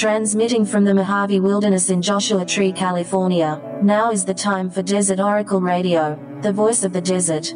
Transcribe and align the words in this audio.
Transmitting 0.00 0.64
from 0.64 0.84
the 0.84 0.94
Mojave 0.94 1.40
Wilderness 1.40 1.90
in 1.90 2.00
Joshua 2.00 2.46
Tree, 2.46 2.72
California, 2.72 3.60
now 3.82 4.10
is 4.10 4.24
the 4.24 4.32
time 4.32 4.70
for 4.70 4.80
Desert 4.80 5.20
Oracle 5.20 5.60
Radio, 5.60 6.18
the 6.40 6.54
voice 6.54 6.84
of 6.84 6.94
the 6.94 7.02
desert. 7.02 7.52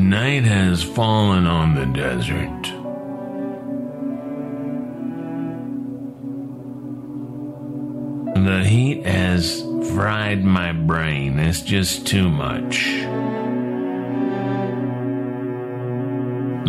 Night 0.00 0.44
has 0.44 0.80
fallen 0.80 1.44
on 1.44 1.74
the 1.74 1.86
desert. 1.86 2.62
The 8.44 8.64
heat 8.64 9.04
has 9.04 9.60
fried 9.92 10.44
my 10.44 10.70
brain. 10.70 11.40
It's 11.40 11.62
just 11.62 12.06
too 12.06 12.28
much. 12.28 12.84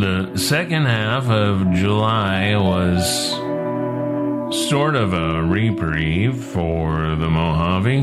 The 0.02 0.36
second 0.38 0.88
half 0.88 1.30
of 1.30 1.72
July 1.72 2.56
was 2.56 3.49
sort 4.52 4.96
of 4.96 5.14
a 5.14 5.44
reprieve 5.44 6.44
for 6.44 7.16
the 7.16 7.30
Mojave. 7.30 8.02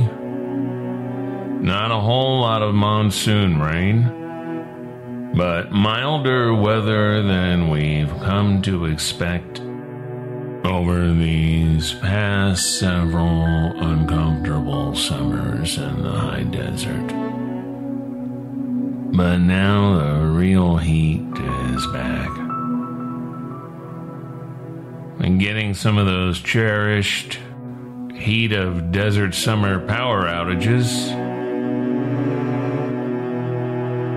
Not 1.61 1.91
a 1.91 1.99
whole 1.99 2.41
lot 2.41 2.63
of 2.63 2.73
monsoon 2.73 3.59
rain, 3.59 5.33
but 5.35 5.73
milder 5.73 6.55
weather 6.55 7.23
than 7.25 7.69
we've 7.69 8.11
come 8.21 8.63
to 8.63 8.85
expect 8.85 9.61
over 10.65 11.13
these 11.13 11.95
past 11.95 12.79
several 12.79 13.45
uncomfortable 13.83 14.95
summers 14.95 15.79
in 15.79 16.03
the 16.03 16.13
high 16.13 16.45
desert. 16.45 17.07
But 19.17 19.39
now 19.39 19.99
the 19.99 20.27
real 20.27 20.77
heat 20.77 21.27
is 21.75 21.87
back. 21.89 22.46
And 25.19 25.41
getting 25.41 25.75
some 25.75 25.99
of 25.99 26.07
those 26.07 26.41
cherished 26.41 27.39
heat 28.15 28.53
of 28.53 28.93
desert 28.93 29.35
summer 29.35 29.85
power 29.87 30.25
outages. 30.25 31.15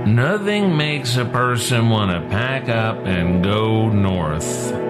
Nothing 0.08 0.76
makes 0.76 1.18
a 1.18 1.26
person 1.26 1.90
want 1.90 2.12
to 2.12 2.30
pack 2.30 2.70
up 2.70 3.06
and 3.06 3.44
go 3.44 3.90
north 3.90 4.89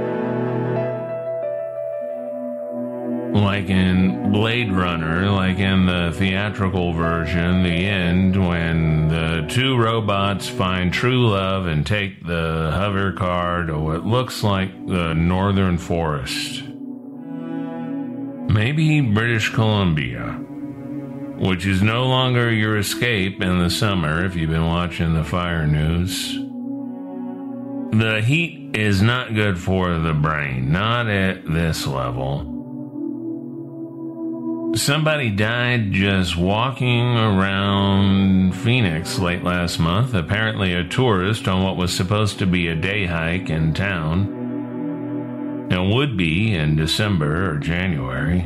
like 3.40 3.70
in 3.70 4.32
Blade 4.32 4.72
Runner, 4.72 5.30
like 5.32 5.60
in 5.60 5.86
the 5.86 6.12
theatrical 6.16 6.94
version, 6.94 7.64
the 7.64 7.70
end 7.70 8.48
when 8.48 9.08
the 9.08 9.46
two 9.50 9.78
robots 9.78 10.48
find 10.48 10.94
true 10.94 11.30
love 11.30 11.66
and 11.66 11.86
take 11.86 12.26
the 12.26 12.72
hover 12.74 13.12
car 13.14 13.64
to 13.66 13.78
what 13.78 14.06
looks 14.06 14.44
like 14.44 14.88
the 14.88 15.14
northern 15.14 15.78
forest. 15.78 16.64
Maybe 18.50 19.02
British 19.02 19.50
Columbia, 19.50 20.34
which 21.38 21.66
is 21.66 21.82
no 21.82 22.08
longer 22.08 22.52
your 22.52 22.78
escape 22.78 23.42
in 23.42 23.60
the 23.60 23.70
summer 23.70 24.26
if 24.26 24.36
you've 24.36 24.50
been 24.50 24.66
watching 24.68 25.14
the 25.14 25.24
fire 25.24 25.66
news. 25.66 26.34
The 27.92 28.22
heat 28.22 28.76
is 28.76 29.02
not 29.02 29.34
good 29.34 29.58
for 29.60 29.98
the 29.98 30.14
brain, 30.14 30.72
not 30.72 31.08
at 31.08 31.46
this 31.46 31.88
level. 31.88 32.59
Somebody 34.76 35.32
died 35.32 35.92
just 35.92 36.38
walking 36.38 37.18
around 37.18 38.54
Phoenix 38.54 39.18
late 39.18 39.44
last 39.44 39.80
month, 39.80 40.14
apparently 40.14 40.74
a 40.74 40.88
tourist 40.88 41.48
on 41.48 41.64
what 41.64 41.76
was 41.76 41.92
supposed 41.92 42.38
to 42.40 42.46
be 42.46 42.68
a 42.68 42.76
day 42.76 43.06
hike 43.06 43.50
in 43.50 43.74
town, 43.74 45.68
and 45.72 45.92
would 45.92 46.16
be 46.16 46.54
in 46.54 46.76
December 46.76 47.52
or 47.52 47.58
January. 47.58 48.46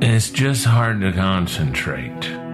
It's 0.00 0.30
just 0.30 0.64
hard 0.64 1.00
to 1.00 1.12
concentrate. 1.12 2.51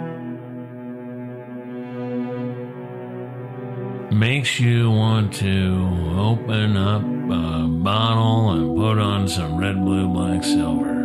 Makes 4.11 4.59
you 4.59 4.91
want 4.91 5.35
to 5.35 6.15
open 6.17 6.77
up 6.77 7.03
a 7.03 7.69
bottle 7.69 8.51
and 8.51 8.77
put 8.77 8.99
on 8.99 9.29
some 9.29 9.59
red, 9.59 9.77
blue, 9.85 10.09
black, 10.09 10.43
silver. 10.43 10.97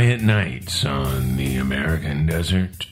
Quiet 0.00 0.22
nights 0.22 0.86
on 0.86 1.36
the 1.36 1.58
American 1.58 2.24
desert. 2.24 2.86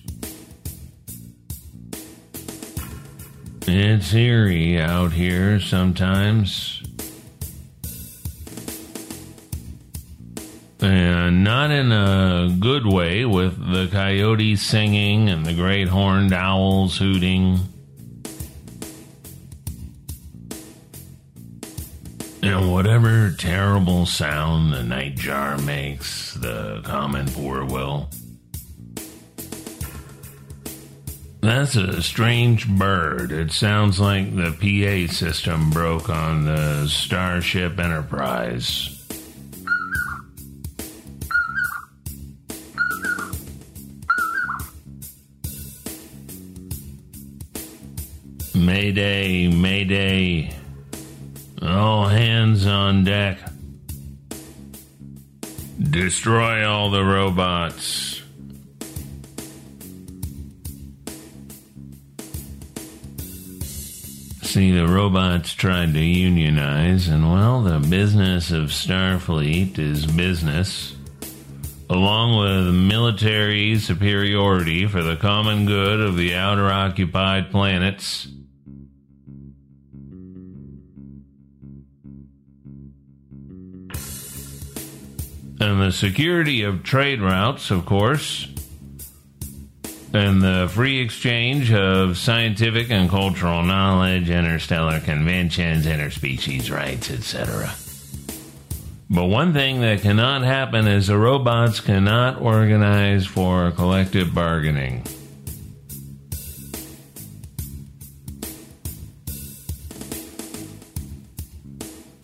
It's 3.67 4.13
eerie 4.13 4.79
out 4.79 5.13
here 5.13 5.59
sometimes. 5.59 6.83
And 10.81 11.43
not 11.43 11.71
in 11.71 11.93
a 11.93 12.55
good 12.61 12.85
way 12.85 13.25
with 13.25 13.57
the 13.73 13.89
coyotes 13.91 14.61
singing 14.61 15.31
and 15.31 15.47
the 15.47 15.55
great 15.55 15.89
horned 15.89 16.35
owls 16.35 16.99
hooting. 16.99 17.61
And 22.59 22.73
whatever 22.73 23.31
terrible 23.31 24.05
sound 24.05 24.73
the 24.73 24.79
nightjar 24.79 25.65
makes, 25.65 26.35
the 26.35 26.81
common 26.83 27.29
poorwill. 27.29 28.11
That's 31.41 31.77
a 31.77 32.03
strange 32.03 32.69
bird. 32.69 33.31
It 33.31 33.53
sounds 33.53 34.01
like 34.01 34.35
the 34.35 34.51
PA 34.51 35.13
system 35.13 35.71
broke 35.71 36.11
on 36.11 36.47
the 36.47 36.89
Starship 36.89 37.79
Enterprise. 37.79 39.07
Mayday, 48.53 49.47
Mayday. 49.47 50.58
All 51.61 52.07
hands 52.07 52.67
on 52.67 53.05
deck. 53.05 53.39
Destroy 55.81 56.69
all 56.69 56.91
the 56.91 57.05
robots. 57.05 58.23
See, 64.43 64.71
the 64.73 64.87
robots 64.89 65.53
tried 65.53 65.95
to 65.95 66.01
unionize, 66.01 67.09
and 67.09 67.31
well, 67.31 67.63
the 67.63 67.81
business 67.81 68.51
of 68.51 68.71
Starfleet 68.71 69.79
is 69.79 70.07
business, 70.07 70.97
along 71.91 72.39
with 72.39 72.75
military 72.75 73.79
superiority 73.79 74.87
for 74.87 75.03
the 75.03 75.17
common 75.17 75.67
good 75.67 76.01
of 76.01 76.17
the 76.17 76.35
outer 76.35 76.71
occupied 76.71 77.51
planets. 77.51 78.29
And 85.69 85.83
the 85.83 85.93
security 85.93 86.63
of 86.63 86.83
trade 86.83 87.21
routes, 87.21 87.71
of 87.71 87.85
course, 87.85 88.49
and 90.15 90.41
the 90.41 90.71
free 90.73 90.99
exchange 91.01 91.71
of 91.71 92.17
scientific 92.17 92.91
and 92.91 93.11
cultural 93.11 93.63
knowledge, 93.63 94.31
interstellar 94.31 94.99
conventions, 95.01 95.85
interspecies 95.85 96.75
rights, 96.75 97.11
etc. 97.11 97.71
But 99.11 99.27
one 99.27 99.53
thing 99.53 99.83
that 99.83 100.01
cannot 100.01 100.43
happen 100.43 100.87
is 100.87 101.09
the 101.09 101.19
robots 101.19 101.81
cannot 101.81 102.41
organize 102.41 103.27
for 103.27 103.71
collective 103.73 104.35
bargaining. 104.35 105.03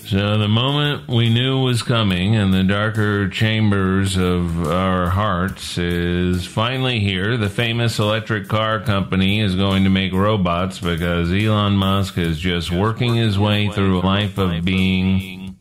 So 0.06 0.36
the 0.36 0.48
moment 0.48 1.08
we 1.08 1.30
knew 1.30 1.60
was 1.60 1.82
coming 1.82 2.34
in 2.34 2.50
the 2.50 2.62
darker 2.62 3.26
chambers 3.30 4.18
of 4.18 4.66
our 4.66 5.08
hearts 5.08 5.78
is 5.78 6.44
finally 6.46 7.00
here. 7.00 7.38
The 7.38 7.48
famous 7.48 7.98
electric 7.98 8.46
car 8.46 8.80
company 8.80 9.40
is 9.40 9.54
going 9.54 9.84
to 9.84 9.90
make 9.90 10.12
robots 10.12 10.78
because 10.78 11.32
Elon 11.32 11.78
Musk 11.78 12.18
is 12.18 12.38
just 12.38 12.70
working 12.70 13.14
his 13.14 13.38
way 13.38 13.70
through 13.70 14.00
a 14.00 14.02
life 14.02 14.36
of 14.36 14.62
being 14.62 15.56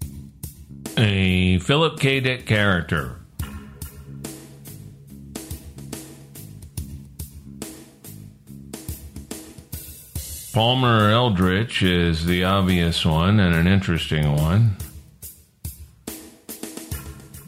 a 0.98 1.60
Philip 1.60 1.98
K. 1.98 2.20
Dick 2.20 2.46
character. 2.46 3.23
Palmer 10.54 11.10
Eldritch 11.10 11.82
is 11.82 12.28
the 12.28 12.44
obvious 12.44 13.04
one 13.04 13.40
and 13.40 13.56
an 13.56 13.66
interesting 13.66 14.36
one. 14.36 14.76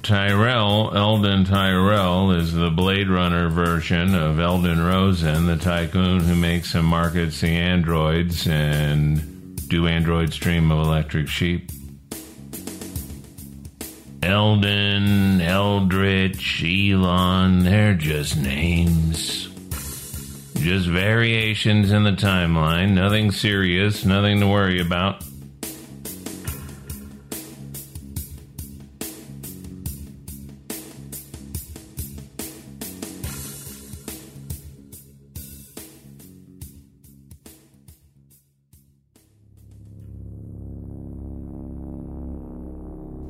Tyrell, 0.02 0.92
Eldon 0.96 1.46
Tyrell, 1.46 2.32
is 2.32 2.52
the 2.52 2.72
Blade 2.72 3.08
Runner 3.08 3.48
version 3.50 4.16
of 4.16 4.40
Eldon 4.40 4.84
Rosen, 4.84 5.46
the 5.46 5.56
tycoon 5.56 6.22
who 6.22 6.34
makes 6.34 6.74
and 6.74 6.88
markets 6.88 7.42
the 7.42 7.50
androids 7.50 8.48
and 8.48 9.56
do 9.70 9.86
androids 9.86 10.38
dream 10.38 10.72
of 10.72 10.80
electric 10.80 11.28
sheep. 11.28 11.70
Eldon, 14.24 15.42
Eldritch, 15.42 16.64
Elon, 16.64 17.60
they're 17.60 17.94
just 17.94 18.36
names. 18.36 19.45
Just 20.66 20.88
variations 20.88 21.92
in 21.92 22.02
the 22.02 22.12
timeline, 22.12 22.94
nothing 22.94 23.30
serious, 23.30 24.04
nothing 24.04 24.40
to 24.40 24.48
worry 24.48 24.82
about. 24.82 25.24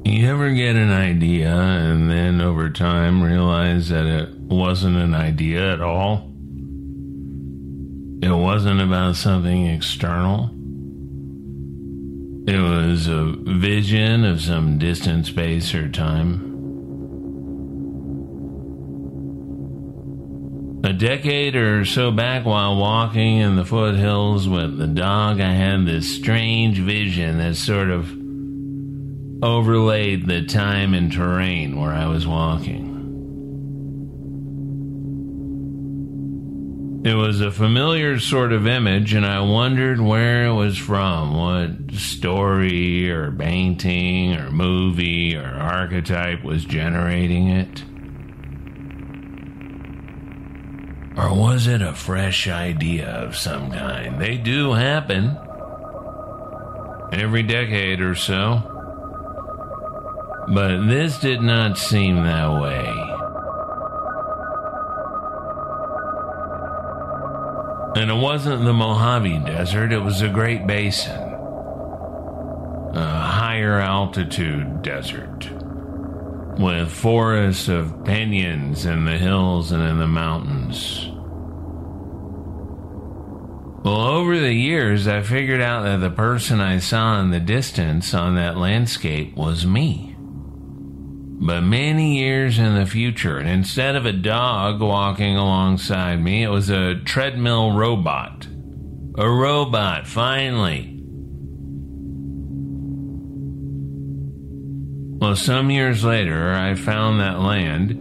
You 0.05 0.29
ever 0.29 0.53
get 0.53 0.77
an 0.77 0.89
idea 0.89 1.53
and 1.53 2.09
then 2.09 2.39
over 2.39 2.69
time 2.69 3.21
realize 3.21 3.89
that 3.89 4.05
it 4.05 4.33
wasn't 4.35 4.95
an 4.95 5.13
idea 5.13 5.73
at 5.73 5.81
all? 5.81 6.31
Wasn't 8.65 8.81
about 8.81 9.15
something 9.15 9.67
external. 9.67 10.49
It 12.51 12.59
was 12.59 13.07
a 13.07 13.35
vision 13.59 14.25
of 14.25 14.41
some 14.41 14.79
distant 14.79 15.27
space 15.27 15.75
or 15.75 15.87
time. 15.87 16.41
A 20.83 20.93
decade 20.93 21.55
or 21.55 21.85
so 21.85 22.09
back, 22.09 22.43
while 22.47 22.77
walking 22.77 23.37
in 23.37 23.55
the 23.55 23.65
foothills 23.65 24.49
with 24.49 24.79
the 24.79 24.87
dog, 24.87 25.39
I 25.39 25.51
had 25.51 25.85
this 25.85 26.15
strange 26.15 26.79
vision 26.79 27.37
that 27.37 27.57
sort 27.57 27.91
of 27.91 28.09
overlaid 29.43 30.25
the 30.25 30.43
time 30.43 30.95
and 30.95 31.11
terrain 31.11 31.79
where 31.79 31.93
I 31.93 32.07
was 32.07 32.25
walking. 32.25 32.94
It 37.05 37.13
was 37.13 37.39
a 37.39 37.51
familiar 37.51 38.19
sort 38.19 38.51
of 38.51 38.65
image, 38.65 39.13
and 39.13 39.27
I 39.27 39.39
wondered 39.41 40.01
where 40.01 40.47
it 40.47 40.53
was 40.53 40.75
from, 40.75 41.37
what 41.37 41.91
story 41.93 43.11
or 43.11 43.31
painting 43.31 44.33
or 44.33 44.49
movie 44.49 45.35
or 45.35 45.45
archetype 45.45 46.43
was 46.43 46.65
generating 46.65 47.49
it. 47.49 47.83
Or 51.15 51.31
was 51.31 51.67
it 51.67 51.83
a 51.83 51.93
fresh 51.93 52.47
idea 52.47 53.07
of 53.07 53.35
some 53.35 53.69
kind? 53.69 54.19
They 54.19 54.37
do 54.37 54.73
happen 54.73 55.37
every 57.13 57.43
decade 57.43 58.01
or 58.01 58.15
so. 58.15 58.63
But 60.47 60.87
this 60.87 61.19
did 61.19 61.43
not 61.43 61.77
seem 61.77 62.23
that 62.23 62.59
way. 62.59 63.04
And 67.95 68.11
it 68.11 68.15
wasn't 68.15 68.65
the 68.65 68.73
Mojave 68.73 69.39
Desert, 69.45 69.93
it 69.93 69.99
was 69.99 70.21
a 70.21 70.27
Great 70.27 70.67
Basin. 70.67 71.17
A 72.93 73.21
higher 73.21 73.79
altitude 73.79 74.81
desert. 74.81 75.49
With 76.59 76.91
forests 76.91 77.69
of 77.69 78.03
piñons 78.03 78.85
in 78.85 79.05
the 79.05 79.17
hills 79.17 79.71
and 79.71 79.81
in 79.81 79.97
the 79.97 80.07
mountains. 80.07 81.07
Well, 83.85 84.01
over 84.01 84.39
the 84.39 84.53
years, 84.53 85.07
I 85.07 85.21
figured 85.21 85.61
out 85.61 85.83
that 85.83 85.97
the 85.97 86.09
person 86.09 86.59
I 86.59 86.79
saw 86.79 87.21
in 87.21 87.29
the 87.29 87.39
distance 87.39 88.13
on 88.13 88.35
that 88.35 88.57
landscape 88.57 89.37
was 89.37 89.65
me 89.65 90.14
but 91.37 91.61
many 91.61 92.17
years 92.17 92.57
in 92.57 92.75
the 92.75 92.85
future. 92.85 93.37
And 93.37 93.49
instead 93.49 93.95
of 93.95 94.05
a 94.05 94.13
dog 94.13 94.81
walking 94.81 95.35
alongside 95.35 96.21
me, 96.21 96.43
it 96.43 96.49
was 96.49 96.69
a 96.69 96.95
treadmill 96.95 97.71
robot. 97.73 98.47
A 99.17 99.29
robot, 99.29 100.07
finally. 100.07 100.91
Well, 105.19 105.35
some 105.35 105.69
years 105.71 106.03
later, 106.03 106.53
I 106.53 106.75
found 106.75 107.19
that 107.19 107.39
land, 107.39 107.91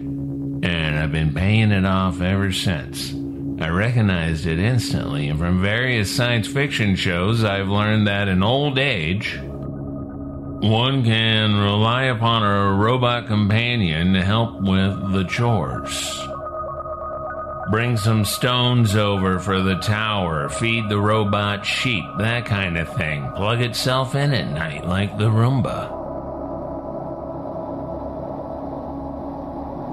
and 0.64 0.98
I've 0.98 1.12
been 1.12 1.34
paying 1.34 1.70
it 1.70 1.84
off 1.84 2.20
ever 2.20 2.52
since. 2.52 3.14
I 3.60 3.68
recognized 3.68 4.46
it 4.46 4.58
instantly, 4.58 5.28
and 5.28 5.38
from 5.38 5.62
various 5.62 6.14
science 6.14 6.48
fiction 6.48 6.96
shows, 6.96 7.44
I've 7.44 7.68
learned 7.68 8.08
that 8.08 8.28
in 8.28 8.42
old 8.42 8.78
age, 8.78 9.38
one 10.60 11.04
can 11.04 11.54
rely 11.56 12.04
upon 12.04 12.42
a 12.42 12.72
robot 12.74 13.26
companion 13.26 14.14
to 14.14 14.24
help 14.24 14.60
with 14.60 15.12
the 15.12 15.24
chores. 15.24 16.20
Bring 17.70 17.96
some 17.96 18.24
stones 18.24 18.94
over 18.94 19.38
for 19.38 19.60
the 19.60 19.76
tower, 19.76 20.48
feed 20.48 20.88
the 20.88 20.98
robot 20.98 21.64
sheep, 21.64 22.04
that 22.18 22.46
kind 22.46 22.78
of 22.78 22.94
thing. 22.96 23.30
Plug 23.32 23.60
itself 23.60 24.14
in 24.14 24.32
at 24.32 24.50
night 24.52 24.86
like 24.86 25.16
the 25.18 25.30
Roomba. 25.30 26.02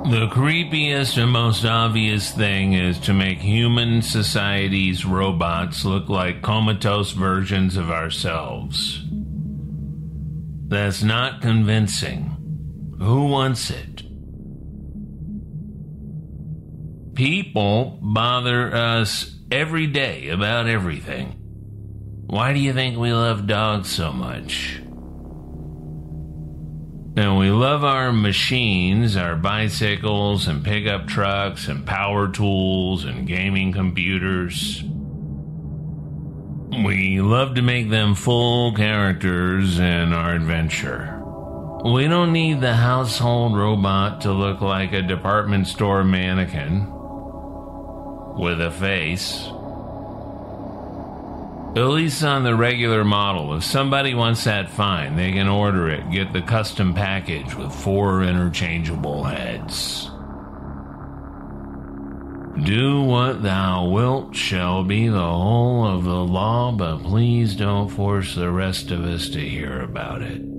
The 0.10 0.28
creepiest 0.28 1.22
and 1.22 1.32
most 1.32 1.64
obvious 1.64 2.32
thing 2.32 2.74
is 2.74 3.00
to 3.02 3.14
make 3.14 3.40
human 3.40 4.02
society's 4.02 5.06
robots 5.06 5.86
look 5.86 6.10
like 6.10 6.42
comatose 6.42 7.12
versions 7.12 7.78
of 7.78 7.92
ourselves. 7.92 9.04
That's 10.72 11.04
not 11.04 11.42
convincing. 11.42 12.96
Who 12.98 13.26
wants 13.26 13.70
it? 13.72 14.04
People 17.14 18.00
bother 18.02 18.74
us 18.74 19.36
every 19.52 19.88
day 19.88 20.30
about 20.30 20.68
everything. 20.68 21.34
Why 22.26 22.54
do 22.54 22.60
you 22.60 22.72
think 22.72 22.98
we 22.98 23.12
love 23.12 23.48
dogs 23.48 23.90
so 23.90 24.14
much? 24.14 24.78
And 27.18 27.38
we 27.38 27.50
love 27.50 27.84
our 27.84 28.14
machines, 28.14 29.18
our 29.18 29.36
bicycles 29.36 30.48
and 30.48 30.64
pickup 30.64 31.06
trucks 31.06 31.68
and 31.68 31.86
power 31.86 32.32
tools 32.32 33.04
and 33.04 33.28
gaming 33.28 33.74
computers. 33.74 34.86
We 36.72 37.20
love 37.20 37.56
to 37.56 37.62
make 37.62 37.90
them 37.90 38.16
full 38.16 38.74
characters 38.74 39.78
in 39.78 40.14
our 40.14 40.34
adventure. 40.34 41.22
We 41.84 42.08
don't 42.08 42.32
need 42.32 42.62
the 42.62 42.76
household 42.76 43.58
robot 43.58 44.22
to 44.22 44.32
look 44.32 44.62
like 44.62 44.94
a 44.94 45.02
department 45.02 45.68
store 45.68 46.06
mannequin 46.06 46.88
with 48.40 48.62
a 48.62 48.72
face. 48.72 49.48
At 51.76 51.90
least 51.90 52.24
on 52.24 52.44
the 52.44 52.56
regular 52.56 53.04
model, 53.04 53.54
if 53.56 53.66
somebody 53.66 54.14
wants 54.14 54.46
that, 54.46 54.70
fine. 54.70 55.18
They 55.18 55.34
can 55.34 55.50
order 55.50 55.90
it, 55.90 56.10
get 56.10 56.32
the 56.32 56.42
custom 56.42 56.94
package 56.94 57.54
with 57.54 57.74
four 57.74 58.24
interchangeable 58.24 59.26
heads. 59.26 60.10
Do 62.60 63.02
what 63.02 63.44
thou 63.44 63.88
wilt 63.88 64.36
shall 64.36 64.84
be 64.84 65.08
the 65.08 65.20
whole 65.20 65.88
of 65.88 66.04
the 66.04 66.24
law, 66.24 66.72
but 66.72 67.00
please 67.00 67.56
don't 67.56 67.90
force 67.90 68.36
the 68.36 68.52
rest 68.52 68.92
of 68.92 69.06
us 69.06 69.30
to 69.30 69.40
hear 69.40 69.82
about 69.82 70.22
it. 70.22 70.51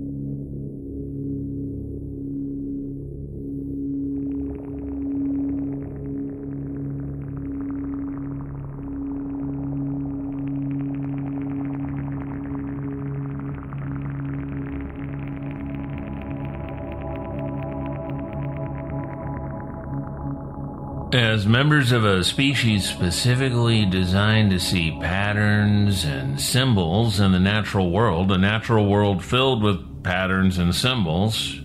As 21.33 21.47
members 21.47 21.91
of 21.91 22.05
a 22.05 22.23
species 22.23 22.87
specifically 22.87 23.87
designed 23.87 24.51
to 24.51 24.59
see 24.59 24.95
patterns 25.01 26.05
and 26.05 26.39
symbols 26.39 27.19
in 27.19 27.31
the 27.31 27.39
natural 27.39 27.89
world, 27.89 28.31
a 28.31 28.37
natural 28.37 28.85
world 28.85 29.25
filled 29.25 29.63
with 29.63 30.03
patterns 30.03 30.59
and 30.59 30.75
symbols, 30.75 31.59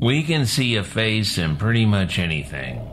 we 0.00 0.22
can 0.22 0.46
see 0.46 0.76
a 0.76 0.84
face 0.84 1.38
in 1.38 1.56
pretty 1.56 1.84
much 1.84 2.20
anything. 2.20 2.86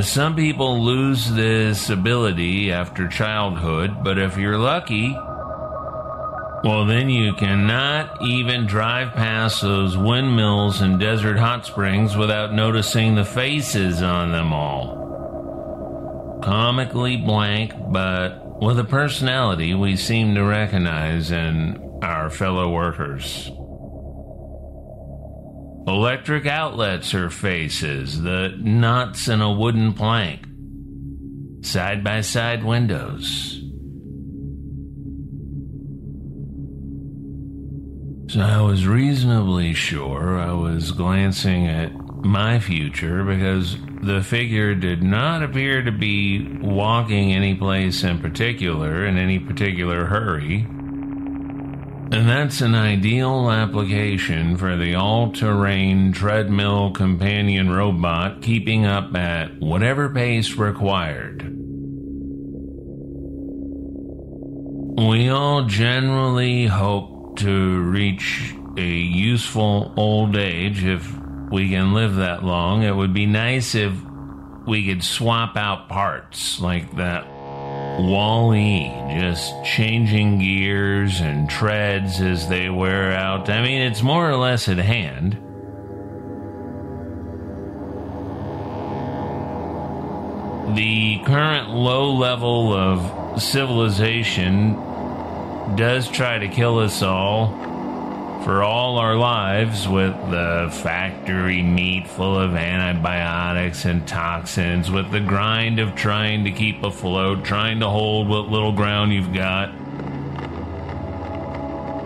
some 0.00 0.34
people 0.34 0.82
lose 0.82 1.30
this 1.32 1.90
ability 1.90 2.72
after 2.72 3.06
childhood, 3.06 4.02
but 4.02 4.18
if 4.18 4.38
you're 4.38 4.56
lucky, 4.56 5.14
well, 6.68 6.84
then 6.84 7.08
you 7.08 7.32
cannot 7.32 8.22
even 8.22 8.66
drive 8.66 9.14
past 9.14 9.62
those 9.62 9.96
windmills 9.96 10.82
and 10.82 11.00
desert 11.00 11.38
hot 11.38 11.64
springs 11.64 12.14
without 12.14 12.52
noticing 12.52 13.14
the 13.14 13.24
faces 13.24 14.02
on 14.02 14.32
them 14.32 14.52
all. 14.52 14.98
Comically 16.42 17.16
blank, 17.16 17.72
but 17.90 18.60
with 18.60 18.78
a 18.78 18.84
personality 18.84 19.72
we 19.72 19.96
seem 19.96 20.34
to 20.34 20.44
recognize 20.44 21.30
in 21.30 22.00
our 22.02 22.28
fellow 22.28 22.70
workers. 22.70 23.50
Electric 25.86 26.44
outlets 26.44 27.14
are 27.14 27.30
faces, 27.30 28.20
the 28.20 28.54
nuts 28.58 29.26
in 29.26 29.40
a 29.40 29.50
wooden 29.50 29.94
plank, 29.94 30.46
side 31.64 32.04
by 32.04 32.20
side 32.20 32.62
windows 32.62 33.57
So 38.28 38.40
I 38.40 38.60
was 38.60 38.86
reasonably 38.86 39.72
sure 39.72 40.38
I 40.38 40.52
was 40.52 40.92
glancing 40.92 41.66
at 41.66 41.94
my 42.22 42.58
future 42.58 43.24
because 43.24 43.78
the 44.02 44.22
figure 44.22 44.74
did 44.74 45.02
not 45.02 45.42
appear 45.42 45.80
to 45.80 45.90
be 45.90 46.46
walking 46.60 47.32
any 47.32 47.54
place 47.54 48.04
in 48.04 48.18
particular 48.18 49.06
in 49.06 49.16
any 49.16 49.38
particular 49.38 50.04
hurry. 50.04 50.66
And 52.10 52.28
that's 52.28 52.60
an 52.60 52.74
ideal 52.74 53.50
application 53.50 54.58
for 54.58 54.76
the 54.76 54.94
all 54.94 55.32
terrain 55.32 56.12
treadmill 56.12 56.90
companion 56.90 57.70
robot 57.70 58.42
keeping 58.42 58.84
up 58.84 59.14
at 59.16 59.58
whatever 59.58 60.10
pace 60.10 60.52
required. 60.52 61.44
We 64.98 65.30
all 65.30 65.64
generally 65.64 66.66
hope 66.66 67.17
to 67.38 67.82
reach 67.82 68.54
a 68.76 68.86
useful 68.86 69.92
old 69.96 70.36
age 70.36 70.84
if 70.84 71.10
we 71.50 71.70
can 71.70 71.94
live 71.94 72.16
that 72.16 72.44
long. 72.44 72.82
It 72.82 72.94
would 72.94 73.14
be 73.14 73.26
nice 73.26 73.74
if 73.74 73.92
we 74.66 74.86
could 74.86 75.02
swap 75.02 75.56
out 75.56 75.88
parts 75.88 76.60
like 76.60 76.96
that 76.96 77.26
WALL-E, 77.98 79.18
just 79.18 79.52
changing 79.64 80.38
gears 80.38 81.20
and 81.20 81.48
treads 81.48 82.20
as 82.20 82.48
they 82.48 82.68
wear 82.70 83.12
out. 83.12 83.48
I 83.48 83.62
mean, 83.62 83.82
it's 83.82 84.02
more 84.02 84.30
or 84.30 84.36
less 84.36 84.68
at 84.68 84.78
hand. 84.78 85.34
The 90.76 91.18
current 91.24 91.70
low 91.70 92.12
level 92.12 92.72
of 92.72 93.42
civilization 93.42 94.76
does 95.76 96.08
try 96.08 96.38
to 96.38 96.48
kill 96.48 96.78
us 96.78 97.02
all 97.02 97.68
for 98.44 98.62
all 98.62 98.98
our 98.98 99.16
lives 99.16 99.86
with 99.88 100.14
the 100.30 100.70
factory 100.82 101.62
meat 101.62 102.08
full 102.08 102.38
of 102.38 102.54
antibiotics 102.54 103.84
and 103.84 104.06
toxins, 104.06 104.90
with 104.90 105.10
the 105.10 105.20
grind 105.20 105.78
of 105.78 105.94
trying 105.94 106.44
to 106.44 106.50
keep 106.50 106.82
afloat, 106.82 107.44
trying 107.44 107.80
to 107.80 107.88
hold 107.88 108.28
what 108.28 108.48
little 108.48 108.72
ground 108.72 109.12
you've 109.12 109.34
got, 109.34 109.70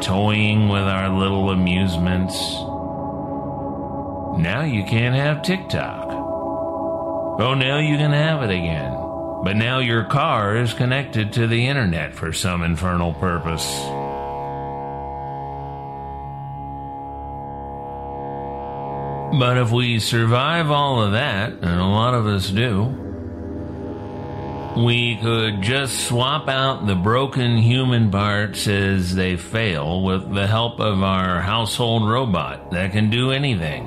toying 0.03 0.69
with 0.69 0.83
our 0.83 1.09
little 1.09 1.51
amusements. 1.51 2.35
Now 4.43 4.65
you 4.65 4.85
can't 4.85 5.15
have 5.15 5.43
TikTok. 5.43 6.09
Oh, 7.41 7.55
now 7.55 7.79
you 7.79 7.97
can 7.97 8.13
have 8.13 8.43
it 8.43 8.51
again. 8.51 9.02
But 9.43 9.57
now 9.57 9.81
your 9.81 10.05
car 10.05 10.57
is 10.57 10.73
connected 10.73 11.33
to 11.33 11.49
the 11.49 11.67
internet 11.67 12.15
for 12.15 12.33
some 12.33 12.63
infernal 12.63 13.13
purpose. 13.13 13.67
But 19.37 19.59
if 19.59 19.73
we 19.73 19.99
survive 19.99 20.71
all 20.71 21.03
of 21.03 21.13
that, 21.13 21.55
and 21.55 21.65
a 21.65 21.87
lot 21.87 22.15
of 22.15 22.29
us 22.29 22.51
do, 22.51 22.85
we 24.77 25.19
could 25.21 25.61
just 25.61 26.07
swap 26.07 26.49
out 26.49 26.87
the 26.87 26.95
broken 26.95 27.57
human 27.57 28.13
parts 28.13 28.69
as 28.69 29.13
they 29.13 29.37
fail 29.37 30.05
with 30.05 30.33
the 30.33 30.47
help 30.47 30.79
of 30.79 31.03
our 31.03 31.41
household 31.41 32.09
robot 32.09 32.71
that 32.71 32.93
can 32.93 33.11
do 33.11 33.33
anything. 33.33 33.87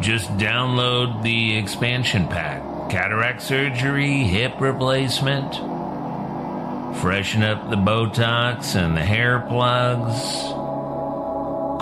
Just 0.00 0.30
download 0.38 1.22
the 1.22 1.58
expansion 1.58 2.26
pack 2.26 2.63
cataract 2.90 3.42
surgery, 3.42 4.24
hip 4.24 4.60
replacement, 4.60 5.54
freshen 7.00 7.42
up 7.42 7.70
the 7.70 7.76
Botox 7.76 8.76
and 8.76 8.96
the 8.96 9.04
hair 9.04 9.44
plugs, 9.48 10.14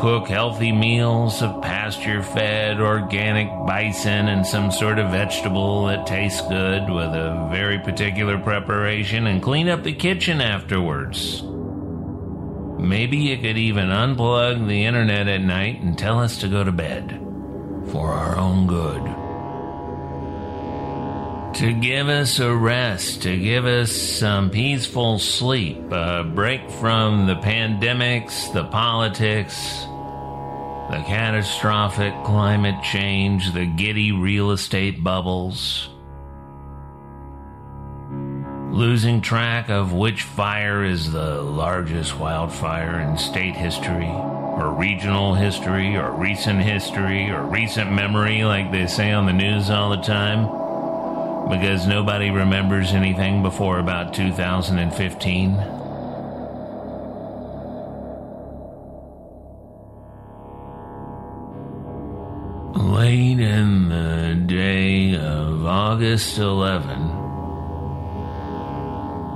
cook 0.00 0.28
healthy 0.28 0.72
meals 0.72 1.42
of 1.42 1.62
pasture 1.62 2.22
fed 2.22 2.80
organic 2.80 3.48
bison 3.66 4.28
and 4.28 4.46
some 4.46 4.72
sort 4.72 4.98
of 4.98 5.10
vegetable 5.10 5.86
that 5.86 6.06
tastes 6.06 6.40
good 6.42 6.90
with 6.90 7.14
a 7.14 7.48
very 7.50 7.78
particular 7.78 8.38
preparation, 8.38 9.26
and 9.26 9.42
clean 9.42 9.68
up 9.68 9.82
the 9.82 9.92
kitchen 9.92 10.40
afterwards. 10.40 11.42
Maybe 12.78 13.16
you 13.18 13.36
could 13.38 13.58
even 13.58 13.90
unplug 13.90 14.66
the 14.66 14.84
internet 14.84 15.28
at 15.28 15.40
night 15.40 15.80
and 15.80 15.96
tell 15.96 16.18
us 16.18 16.38
to 16.38 16.48
go 16.48 16.64
to 16.64 16.72
bed 16.72 17.20
for 17.92 18.08
our 18.08 18.36
own 18.36 18.66
good 18.66 19.21
to 21.54 21.72
give 21.74 22.08
us 22.08 22.38
a 22.38 22.54
rest, 22.54 23.22
to 23.22 23.38
give 23.38 23.66
us 23.66 23.92
some 23.92 24.48
peaceful 24.50 25.18
sleep, 25.18 25.78
a 25.90 26.24
break 26.24 26.70
from 26.70 27.26
the 27.26 27.34
pandemics, 27.34 28.50
the 28.54 28.64
politics, 28.64 29.54
the 30.90 31.02
catastrophic 31.06 32.14
climate 32.24 32.82
change, 32.82 33.52
the 33.52 33.66
giddy 33.66 34.12
real 34.12 34.50
estate 34.52 35.04
bubbles, 35.04 35.90
losing 38.70 39.20
track 39.20 39.68
of 39.68 39.92
which 39.92 40.22
fire 40.22 40.82
is 40.82 41.12
the 41.12 41.42
largest 41.42 42.18
wildfire 42.18 42.98
in 43.00 43.18
state 43.18 43.56
history, 43.56 44.08
or 44.08 44.74
regional 44.74 45.34
history, 45.34 45.96
or 45.96 46.12
recent 46.12 46.62
history, 46.62 47.28
or 47.30 47.42
recent 47.42 47.92
memory, 47.92 48.42
like 48.42 48.72
they 48.72 48.86
say 48.86 49.12
on 49.12 49.26
the 49.26 49.32
news 49.34 49.68
all 49.68 49.90
the 49.90 49.96
time 49.98 50.61
because 51.52 51.86
nobody 51.86 52.30
remembers 52.30 52.94
anything 52.94 53.42
before 53.42 53.78
about 53.78 54.14
2015. 54.14 55.56
Late 62.90 63.38
in 63.38 63.90
the 63.90 64.42
day 64.46 65.14
of 65.14 65.66
August 65.66 66.38
11, 66.38 67.20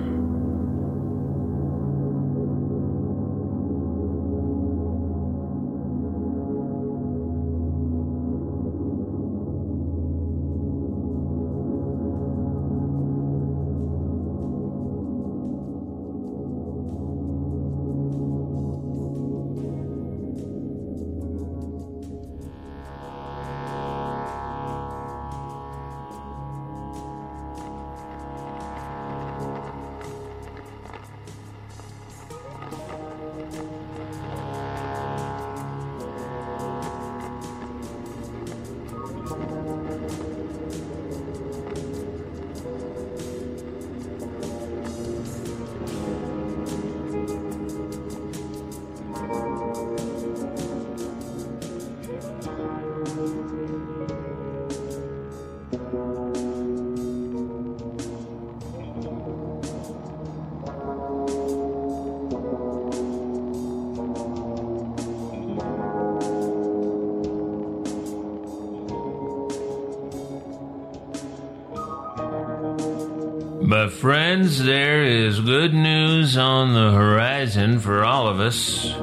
Friends, 73.91 74.63
there 74.63 75.03
is 75.03 75.39
good 75.39 75.73
news 75.73 76.37
on 76.37 76.73
the 76.73 76.91
horizon 76.91 77.79
for 77.79 78.03
all 78.03 78.27
of 78.27 78.39
us. 78.39 78.93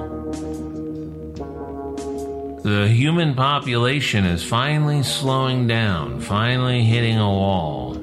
The 2.65 2.89
human 2.89 3.35
population 3.35 4.25
is 4.25 4.43
finally 4.43 5.03
slowing 5.03 5.67
down, 5.67 6.21
finally 6.21 6.83
hitting 6.83 7.19
a 7.19 7.31
wall. 7.31 7.95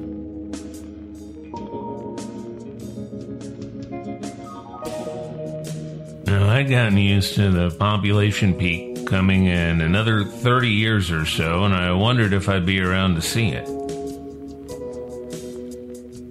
Now, 6.26 6.48
I'd 6.48 6.68
gotten 6.70 6.96
used 6.96 7.34
to 7.34 7.50
the 7.50 7.70
population 7.76 8.54
peak 8.54 9.06
coming 9.06 9.46
in 9.46 9.80
another 9.80 10.24
30 10.24 10.70
years 10.70 11.10
or 11.10 11.26
so, 11.26 11.64
and 11.64 11.74
I 11.74 11.92
wondered 11.92 12.32
if 12.32 12.48
I'd 12.48 12.66
be 12.66 12.80
around 12.80 13.16
to 13.16 13.22
see 13.22 13.50
it. 13.50 13.85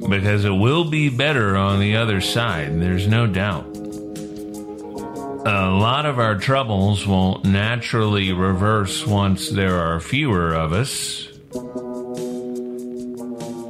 Because 0.09 0.45
it 0.45 0.51
will 0.51 0.85
be 0.85 1.09
better 1.09 1.55
on 1.55 1.79
the 1.79 1.97
other 1.97 2.21
side, 2.21 2.79
there's 2.79 3.07
no 3.07 3.25
doubt. 3.27 3.65
A 5.47 5.69
lot 5.69 6.05
of 6.05 6.19
our 6.19 6.35
troubles 6.35 7.05
will 7.05 7.41
naturally 7.43 8.33
reverse 8.33 9.05
once 9.05 9.50
there 9.50 9.75
are 9.79 10.00
fewer 10.00 10.53
of 10.53 10.74
us. 10.74 11.27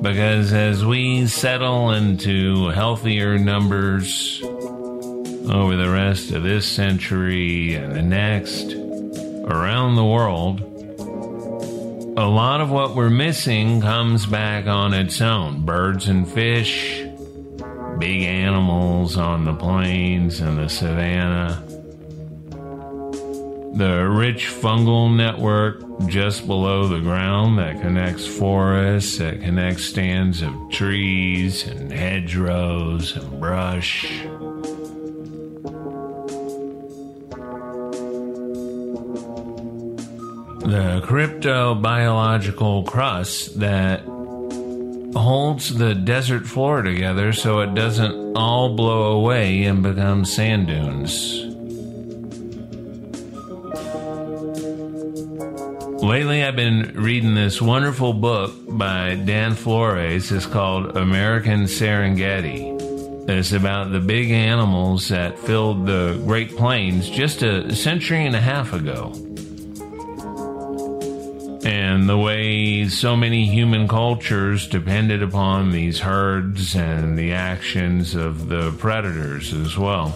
Because 0.02 0.54
as 0.54 0.86
we 0.86 1.28
settle 1.28 1.92
into 1.92 2.70
healthier 2.70 3.38
numbers, 3.38 4.42
over 4.44 5.76
the 5.76 5.90
rest 5.90 6.32
of 6.32 6.44
this 6.44 6.66
century 6.66 7.76
and 7.76 7.96
the 7.96 8.02
next 8.02 8.74
around 8.74 9.96
the 9.96 10.06
world, 10.06 10.75
a 12.18 12.26
lot 12.26 12.62
of 12.62 12.72
what 12.72 12.96
we're 12.96 13.10
missing 13.10 13.82
comes 13.82 14.26
back 14.26 14.68
on 14.68 14.94
its 14.94 15.20
own. 15.20 15.66
Birds 15.66 16.08
and 16.08 16.28
fish, 16.28 17.04
big 18.00 18.24
animals 18.24 19.18
on 19.18 19.44
the 19.44 19.54
plains 19.54 20.40
and 20.40 20.58
the 20.58 20.70
savannah, 20.70 21.62
the 23.76 24.08
rich 24.10 24.48
fungal 24.48 25.14
network 25.14 25.84
just 26.08 26.48
below 26.48 26.88
the 26.88 27.02
ground 27.02 27.60
that 27.60 27.82
connects 27.82 28.26
forests, 28.26 29.18
that 29.18 29.42
connects 29.42 29.84
stands 29.84 30.42
of 30.42 30.54
trees 30.72 31.68
and 31.68 31.92
hedgerows 31.92 33.18
and 33.18 33.42
brush. 33.42 34.24
The 40.66 41.00
cryptobiological 41.06 42.88
crust 42.88 43.60
that 43.60 44.02
holds 45.16 45.78
the 45.78 45.94
desert 45.94 46.48
floor 46.48 46.82
together 46.82 47.34
so 47.34 47.60
it 47.60 47.76
doesn't 47.76 48.36
all 48.36 48.76
blow 48.76 49.12
away 49.12 49.64
and 49.66 49.84
become 49.84 50.26
sand 50.26 50.66
dunes. 50.66 51.44
Lately, 56.04 56.44
I've 56.44 56.56
been 56.56 56.94
reading 56.96 57.36
this 57.36 57.62
wonderful 57.62 58.14
book 58.14 58.52
by 58.68 59.16
Dan 59.16 59.54
Flores. 59.54 60.32
It's 60.32 60.48
called 60.48 60.98
American 60.98 61.66
Serengeti. 61.66 62.74
It's 63.30 63.52
about 63.52 63.92
the 63.92 64.00
big 64.00 64.32
animals 64.32 65.10
that 65.10 65.38
filled 65.38 65.86
the 65.86 66.20
Great 66.26 66.56
Plains 66.58 67.08
just 67.08 67.44
a 67.44 67.76
century 67.76 68.26
and 68.26 68.36
a 68.36 68.42
half 68.42 68.74
ago 68.74 69.14
the 72.08 72.18
way 72.18 72.88
so 72.88 73.16
many 73.16 73.46
human 73.46 73.88
cultures 73.88 74.68
depended 74.68 75.24
upon 75.24 75.72
these 75.72 76.00
herds 76.00 76.76
and 76.76 77.18
the 77.18 77.34
actions 77.34 78.16
of 78.16 78.48
the 78.48 78.72
predators 78.74 79.54
as 79.54 79.78
well. 79.78 80.10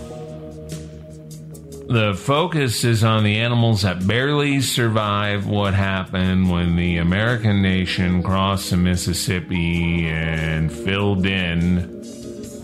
The 1.89 2.13
focus 2.15 2.83
is 2.83 3.03
on 3.03 3.23
the 3.23 3.37
animals 3.37 3.81
that 3.81 4.05
barely 4.05 4.61
survived 4.61 5.47
what 5.47 5.73
happened 5.73 6.51
when 6.51 6.75
the 6.75 6.97
American 6.97 7.61
nation 7.63 8.21
crossed 8.21 8.69
the 8.69 8.77
Mississippi 8.77 10.07
and 10.07 10.71
filled 10.71 11.25
in 11.25 12.03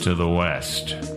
to 0.01 0.13
the 0.13 0.29
west. 0.29 1.14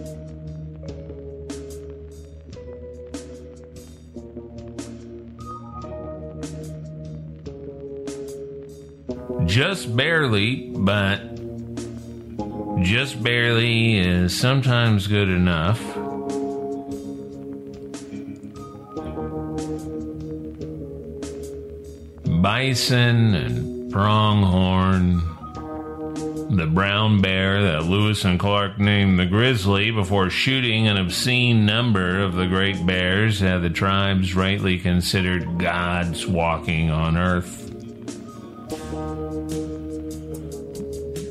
Just 9.48 9.96
barely, 9.96 10.68
but 10.76 11.20
just 12.82 13.22
barely 13.22 13.98
is 13.98 14.38
sometimes 14.38 15.06
good 15.06 15.30
enough. 15.30 15.80
Bison 22.42 23.34
and 23.34 23.90
pronghorn, 23.90 25.16
the 26.54 26.66
brown 26.66 27.22
bear 27.22 27.62
that 27.62 27.84
Lewis 27.84 28.24
and 28.24 28.38
Clark 28.38 28.78
named 28.78 29.18
the 29.18 29.26
grizzly 29.26 29.90
before 29.90 30.28
shooting 30.28 30.86
an 30.86 30.98
obscene 30.98 31.64
number 31.64 32.20
of 32.20 32.34
the 32.34 32.46
great 32.46 32.84
bears 32.84 33.40
that 33.40 33.62
the 33.62 33.70
tribes 33.70 34.34
rightly 34.34 34.78
considered 34.78 35.58
gods 35.58 36.26
walking 36.26 36.90
on 36.90 37.16
earth. 37.16 37.57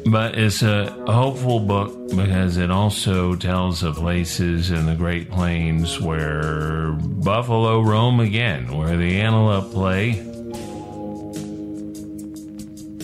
But 0.09 0.37
it's 0.37 0.61
a 0.61 0.89
hopeful 1.05 1.59
book 1.59 2.15
because 2.15 2.55
it 2.55 2.71
also 2.71 3.35
tells 3.35 3.83
of 3.83 3.95
places 3.95 4.71
in 4.71 4.85
the 4.85 4.95
Great 4.95 5.29
Plains 5.29 5.99
where 5.99 6.91
buffalo 6.93 7.81
roam 7.81 8.21
again, 8.21 8.77
where 8.77 8.95
the 8.95 9.19
antelope 9.19 9.73
play. 9.73 10.23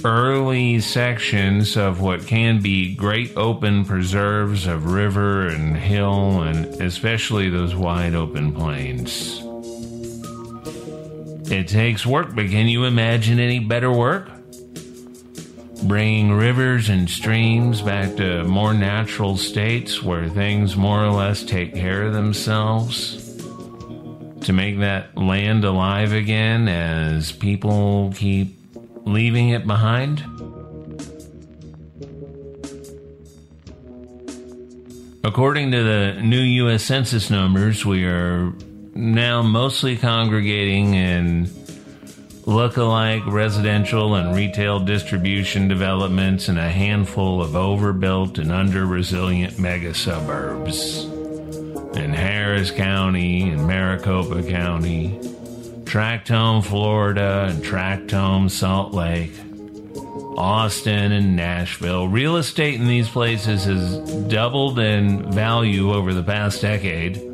Early 0.06 0.80
sections 0.80 1.76
of 1.76 2.00
what 2.00 2.26
can 2.26 2.62
be 2.62 2.96
great 2.96 3.36
open 3.36 3.84
preserves 3.84 4.66
of 4.66 4.94
river 4.94 5.48
and 5.48 5.76
hill, 5.76 6.44
and 6.44 6.66
especially 6.82 7.50
those 7.50 7.76
wide 7.76 8.16
open 8.16 8.54
plains. 8.54 9.42
It 11.52 11.68
takes 11.68 12.06
work, 12.06 12.34
but 12.34 12.50
can 12.50 12.68
you 12.68 12.86
imagine 12.86 13.40
any 13.40 13.60
better 13.60 13.92
work? 13.92 14.30
Bringing 15.88 16.32
rivers 16.32 16.90
and 16.90 17.10
streams 17.10 17.82
back 17.82 18.16
to 18.16 18.44
more 18.46 18.74
natural 18.74 19.38
states 19.38 20.02
where 20.02 20.30
things 20.30 20.76
more 20.76 21.04
or 21.04 21.12
less 21.12 21.44
take 21.44 21.74
care 21.74 22.04
of 22.04 22.14
themselves 22.14 23.20
to 24.42 24.54
make 24.54 24.80
that 24.80 25.18
land 25.18 25.64
alive 25.64 26.14
again 26.14 26.68
as 26.68 27.32
people 27.32 28.14
keep 28.16 28.58
leaving 29.06 29.50
it 29.50 29.66
behind? 29.68 30.24
According 35.26 35.72
to 35.72 35.84
the 35.84 36.22
new 36.22 36.42
U.S. 36.42 36.84
Census 36.84 37.30
numbers, 37.30 37.86
we 37.86 38.06
are 38.06 38.54
now 38.94 39.42
mostly 39.42 39.96
congregating 39.96 40.94
in 40.94 41.46
look-alike 42.46 43.26
residential 43.28 44.16
and 44.16 44.36
retail 44.36 44.80
distribution 44.80 45.68
developments 45.68 46.50
in 46.50 46.58
a 46.58 46.70
handful 46.70 47.42
of 47.42 47.56
overbuilt 47.56 48.38
and 48.38 48.52
under-resilient 48.52 49.58
mega 49.58 49.94
suburbs 49.94 51.06
in 51.96 52.14
Harris 52.14 52.72
County 52.72 53.50
and 53.50 53.66
Maricopa 53.68 54.44
County, 54.44 55.20
Tract 55.86 56.28
Home, 56.30 56.62
Florida, 56.62 57.48
and 57.50 57.64
Tract 57.64 58.12
Home, 58.12 58.50
Salt 58.50 58.94
Lake, 58.94 59.34
Austin, 60.36 61.12
and 61.12 61.36
Nashville. 61.36 62.08
Real 62.08 62.38
estate 62.38 62.76
in 62.76 62.88
these 62.88 63.08
places 63.08 63.66
has 63.66 64.00
doubled 64.28 64.80
in 64.80 65.32
value 65.32 65.94
over 65.94 66.14
the 66.14 66.24
past 66.24 66.62
decade 66.62 67.33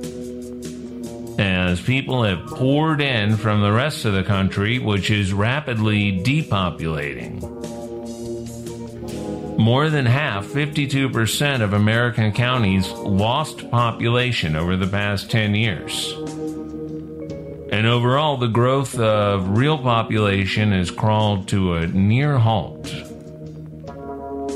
as 1.39 1.79
people 1.79 2.23
have 2.23 2.45
poured 2.47 2.99
in 2.99 3.37
from 3.37 3.61
the 3.61 3.71
rest 3.71 4.03
of 4.03 4.13
the 4.13 4.23
country, 4.23 4.77
which 4.77 5.09
is 5.09 5.31
rapidly 5.31 6.11
depopulating. 6.21 7.39
More 9.57 9.89
than 9.89 10.05
half, 10.05 10.45
52% 10.45 11.61
of 11.61 11.73
American 11.73 12.33
counties 12.33 12.91
lost 12.91 13.69
population 13.71 14.55
over 14.55 14.75
the 14.75 14.87
past 14.87 15.31
10 15.31 15.55
years. 15.55 16.13
And 17.71 17.87
overall, 17.87 18.35
the 18.37 18.47
growth 18.47 18.99
of 18.99 19.57
real 19.57 19.77
population 19.77 20.71
has 20.71 20.91
crawled 20.91 21.47
to 21.49 21.75
a 21.75 21.87
near 21.87 22.37
halt. 22.37 22.93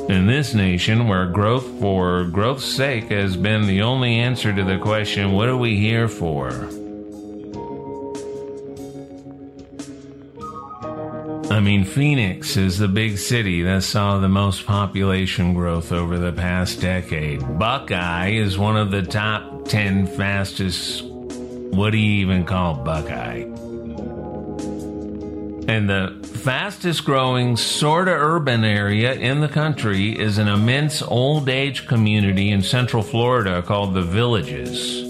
In 0.10 0.28
this 0.28 0.54
nation, 0.54 1.08
where 1.08 1.26
growth 1.26 1.66
for 1.80 2.26
growth's 2.26 2.66
sake 2.66 3.06
has 3.06 3.38
been 3.38 3.68
the 3.68 3.82
only 3.82 4.16
answer 4.20 4.54
to 4.54 4.64
the 4.64 4.78
question, 4.78 5.32
what 5.32 5.48
are 5.48 5.56
we 5.56 5.78
here 5.78 6.10
for? 6.10 6.50
I 11.54 11.60
mean, 11.60 11.86
Phoenix 11.86 12.58
is 12.58 12.80
the 12.80 12.88
big 12.88 13.18
city 13.18 13.62
that 13.62 13.84
saw 13.84 14.18
the 14.18 14.28
most 14.28 14.66
population 14.66 15.54
growth 15.54 15.92
over 15.92 16.18
the 16.18 16.34
past 16.34 16.82
decade. 16.82 17.60
Buckeye 17.60 18.32
is 18.32 18.58
one 18.58 18.76
of 18.76 18.92
the 18.92 19.04
top 19.04 19.68
10 19.68 20.08
fastest. 20.08 21.04
What 21.04 21.92
do 21.92 21.98
you 21.98 22.22
even 22.22 22.44
call 22.44 22.74
Buckeye? 22.74 23.44
And 25.68 25.90
the 25.90 26.23
fastest 26.44 27.06
growing 27.06 27.56
sort 27.56 28.08
of 28.08 28.20
urban 28.20 28.64
area 28.64 29.14
in 29.14 29.40
the 29.40 29.48
country 29.48 30.20
is 30.20 30.38
an 30.38 30.48
immense 30.48 31.02
old 31.02 31.48
age 31.48 31.88
community 31.88 32.50
in 32.50 32.62
central 32.62 33.02
Florida 33.02 33.62
called 33.62 33.94
the 33.94 34.02
Villages 34.02 35.04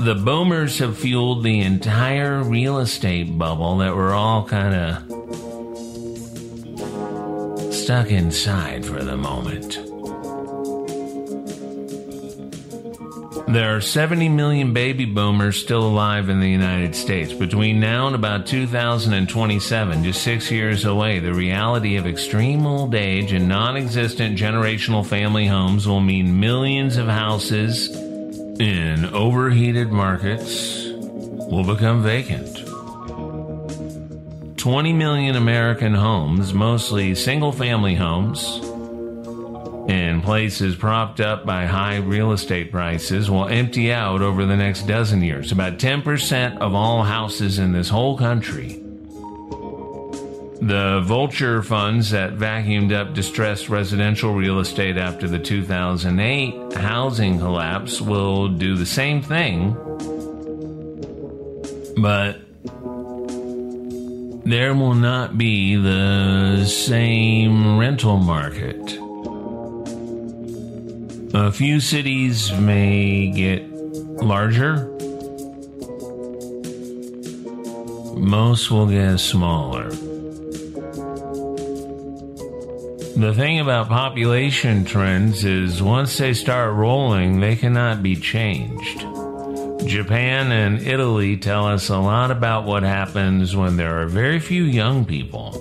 the 0.00 0.14
boomers 0.14 0.78
have 0.78 0.96
fueled 0.96 1.44
the 1.44 1.60
entire 1.60 2.42
real 2.42 2.78
estate 2.78 3.36
bubble 3.36 3.76
that 3.76 3.94
we're 3.94 4.14
all 4.14 4.46
kind 4.46 4.74
of 4.74 4.94
stuck 7.74 8.10
inside 8.10 8.86
for 8.86 9.04
the 9.04 9.18
moment. 9.18 9.89
There 13.52 13.74
are 13.74 13.80
70 13.80 14.28
million 14.28 14.72
baby 14.72 15.06
boomers 15.06 15.60
still 15.60 15.84
alive 15.84 16.28
in 16.28 16.38
the 16.38 16.48
United 16.48 16.94
States. 16.94 17.32
Between 17.32 17.80
now 17.80 18.06
and 18.06 18.14
about 18.14 18.46
2027, 18.46 20.04
just 20.04 20.22
six 20.22 20.52
years 20.52 20.84
away, 20.84 21.18
the 21.18 21.34
reality 21.34 21.96
of 21.96 22.06
extreme 22.06 22.64
old 22.64 22.94
age 22.94 23.32
and 23.32 23.48
non 23.48 23.76
existent 23.76 24.38
generational 24.38 25.04
family 25.04 25.48
homes 25.48 25.88
will 25.88 26.00
mean 26.00 26.38
millions 26.38 26.96
of 26.96 27.08
houses 27.08 27.88
in 28.60 29.06
overheated 29.06 29.90
markets 29.90 30.86
will 30.86 31.64
become 31.64 32.04
vacant. 32.04 32.56
20 34.58 34.92
million 34.92 35.34
American 35.34 35.94
homes, 35.94 36.54
mostly 36.54 37.16
single 37.16 37.50
family 37.50 37.96
homes, 37.96 38.60
in 39.90 40.22
places 40.22 40.76
propped 40.76 41.20
up 41.20 41.44
by 41.44 41.66
high 41.66 41.96
real 41.96 42.32
estate 42.32 42.70
prices, 42.70 43.28
will 43.28 43.48
empty 43.48 43.92
out 43.92 44.22
over 44.22 44.46
the 44.46 44.56
next 44.56 44.86
dozen 44.86 45.20
years. 45.20 45.50
About 45.50 45.78
10% 45.78 46.58
of 46.58 46.74
all 46.74 47.02
houses 47.02 47.58
in 47.58 47.72
this 47.72 47.88
whole 47.88 48.16
country 48.16 48.80
the 50.62 51.00
vulture 51.06 51.62
funds 51.62 52.10
that 52.10 52.34
vacuumed 52.34 52.92
up 52.92 53.14
distressed 53.14 53.70
residential 53.70 54.34
real 54.34 54.60
estate 54.60 54.98
after 54.98 55.26
the 55.26 55.38
2008 55.38 56.74
housing 56.74 57.38
collapse 57.38 57.98
will 57.98 58.48
do 58.48 58.76
the 58.76 58.84
same 58.84 59.22
thing, 59.22 59.72
but 61.96 62.42
there 64.44 64.74
will 64.74 64.94
not 64.94 65.38
be 65.38 65.76
the 65.76 66.66
same 66.66 67.78
rental 67.78 68.18
market. 68.18 68.98
A 71.32 71.52
few 71.52 71.78
cities 71.78 72.52
may 72.52 73.30
get 73.30 73.62
larger, 74.20 74.86
most 78.16 78.70
will 78.70 78.88
get 78.88 79.18
smaller. 79.18 79.90
The 83.16 83.32
thing 83.36 83.60
about 83.60 83.88
population 83.88 84.84
trends 84.84 85.44
is 85.44 85.80
once 85.80 86.18
they 86.18 86.34
start 86.34 86.74
rolling, 86.74 87.38
they 87.38 87.54
cannot 87.54 88.02
be 88.02 88.16
changed. 88.16 89.06
Japan 89.86 90.50
and 90.50 90.80
Italy 90.82 91.36
tell 91.36 91.66
us 91.66 91.90
a 91.90 91.98
lot 91.98 92.30
about 92.30 92.64
what 92.64 92.82
happens 92.82 93.54
when 93.54 93.76
there 93.76 94.02
are 94.02 94.06
very 94.06 94.40
few 94.40 94.64
young 94.64 95.04
people. 95.04 95.59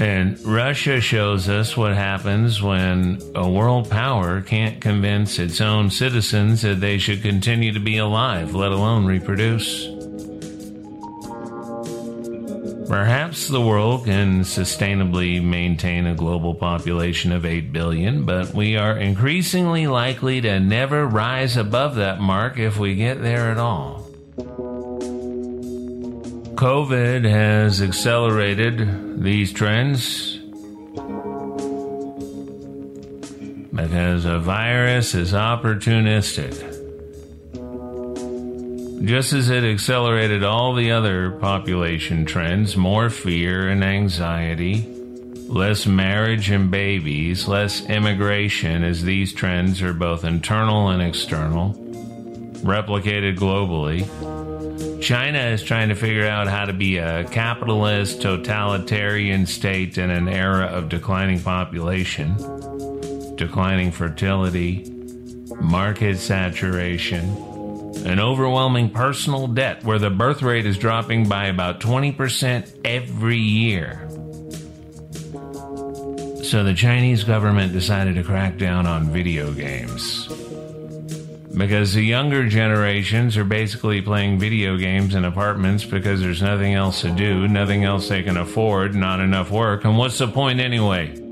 And 0.00 0.44
Russia 0.44 1.00
shows 1.00 1.48
us 1.48 1.76
what 1.76 1.94
happens 1.94 2.60
when 2.60 3.20
a 3.34 3.48
world 3.48 3.88
power 3.88 4.40
can't 4.40 4.80
convince 4.80 5.38
its 5.38 5.60
own 5.60 5.90
citizens 5.90 6.62
that 6.62 6.80
they 6.80 6.98
should 6.98 7.22
continue 7.22 7.72
to 7.72 7.80
be 7.80 7.98
alive, 7.98 8.54
let 8.54 8.72
alone 8.72 9.06
reproduce. 9.06 9.88
Perhaps 12.88 13.48
the 13.48 13.60
world 13.60 14.04
can 14.04 14.42
sustainably 14.42 15.42
maintain 15.42 16.06
a 16.06 16.14
global 16.14 16.54
population 16.54 17.32
of 17.32 17.44
8 17.46 17.72
billion, 17.72 18.24
but 18.24 18.52
we 18.52 18.76
are 18.76 18.98
increasingly 18.98 19.86
likely 19.86 20.40
to 20.40 20.60
never 20.60 21.06
rise 21.06 21.56
above 21.56 21.94
that 21.96 22.20
mark 22.20 22.58
if 22.58 22.78
we 22.78 22.94
get 22.94 23.22
there 23.22 23.50
at 23.50 23.58
all. 23.58 24.03
COVID 26.54 27.28
has 27.28 27.82
accelerated 27.82 29.22
these 29.22 29.52
trends 29.52 30.36
because 33.72 34.24
a 34.24 34.38
virus 34.38 35.14
is 35.14 35.32
opportunistic 35.32 36.74
just 39.04 39.34
as 39.34 39.50
it 39.50 39.64
accelerated 39.64 40.42
all 40.42 40.74
the 40.74 40.90
other 40.90 41.32
population 41.32 42.24
trends 42.24 42.76
more 42.76 43.10
fear 43.10 43.68
and 43.68 43.84
anxiety, 43.84 44.82
less 45.48 45.86
marriage 45.86 46.48
and 46.50 46.70
babies, 46.70 47.46
less 47.46 47.84
immigration, 47.86 48.82
as 48.82 49.02
these 49.02 49.32
trends 49.34 49.82
are 49.82 49.92
both 49.92 50.24
internal 50.24 50.88
and 50.88 51.02
external, 51.02 51.74
replicated 52.62 53.36
globally. 53.36 54.08
China 55.04 55.38
is 55.38 55.62
trying 55.62 55.90
to 55.90 55.94
figure 55.94 56.26
out 56.26 56.48
how 56.48 56.64
to 56.64 56.72
be 56.72 56.96
a 56.96 57.24
capitalist, 57.24 58.22
totalitarian 58.22 59.44
state 59.44 59.98
in 59.98 60.08
an 60.08 60.28
era 60.28 60.64
of 60.64 60.88
declining 60.88 61.38
population, 61.38 62.34
declining 63.36 63.92
fertility, 63.92 64.90
market 65.60 66.16
saturation 66.16 67.22
an 68.04 68.20
overwhelming 68.20 68.90
personal 68.90 69.46
debt 69.46 69.82
where 69.82 69.98
the 69.98 70.10
birth 70.10 70.42
rate 70.42 70.66
is 70.66 70.76
dropping 70.76 71.26
by 71.26 71.46
about 71.46 71.80
20% 71.80 72.70
every 72.84 73.38
year. 73.38 74.06
So 76.44 76.64
the 76.64 76.74
Chinese 76.74 77.24
government 77.24 77.72
decided 77.72 78.16
to 78.16 78.22
crack 78.22 78.58
down 78.58 78.86
on 78.86 79.10
video 79.10 79.52
games. 79.52 80.43
Because 81.56 81.94
the 81.94 82.02
younger 82.02 82.48
generations 82.48 83.36
are 83.36 83.44
basically 83.44 84.02
playing 84.02 84.38
video 84.40 84.76
games 84.76 85.14
in 85.14 85.24
apartments 85.24 85.84
because 85.84 86.20
there's 86.20 86.42
nothing 86.42 86.74
else 86.74 87.02
to 87.02 87.10
do, 87.10 87.46
nothing 87.46 87.84
else 87.84 88.08
they 88.08 88.22
can 88.22 88.36
afford, 88.36 88.94
not 88.94 89.20
enough 89.20 89.50
work, 89.50 89.84
and 89.84 89.96
what's 89.96 90.18
the 90.18 90.26
point 90.26 90.58
anyway? 90.58 91.23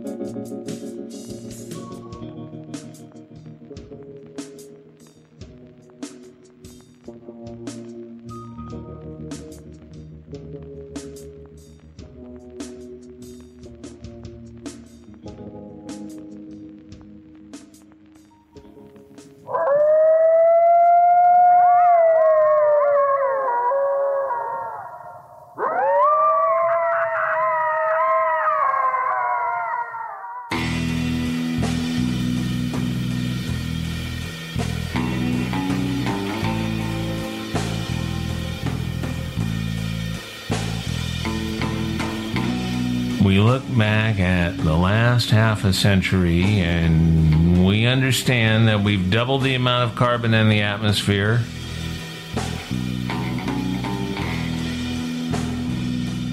We 43.24 43.38
look 43.38 43.62
back 43.76 44.18
at 44.18 44.56
the 44.58 44.76
last 44.76 45.30
half 45.30 45.64
a 45.64 45.72
century 45.72 46.42
and 46.42 47.64
we 47.64 47.86
understand 47.86 48.68
that 48.68 48.80
we've 48.80 49.10
doubled 49.10 49.42
the 49.42 49.54
amount 49.54 49.90
of 49.90 49.96
carbon 49.96 50.34
in 50.34 50.48
the 50.48 50.62
atmosphere. 50.62 51.40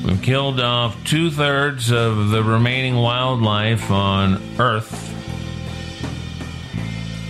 We've 0.06 0.22
killed 0.22 0.60
off 0.60 1.04
two 1.04 1.30
thirds 1.30 1.92
of 1.92 2.30
the 2.30 2.44
remaining 2.44 2.96
wildlife 2.96 3.92
on 3.92 4.42
Earth. 4.60 5.06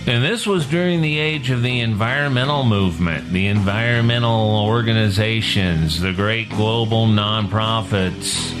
And 0.06 0.24
this 0.24 0.46
was 0.46 0.66
during 0.66 1.02
the 1.02 1.18
age 1.18 1.50
of 1.50 1.62
the 1.62 1.80
environmental 1.80 2.64
movement, 2.64 3.30
the 3.30 3.48
environmental 3.48 4.64
organizations, 4.64 6.00
the 6.00 6.12
great 6.12 6.48
global 6.48 7.06
nonprofits 7.06 8.59